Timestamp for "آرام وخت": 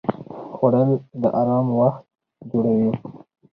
1.41-2.03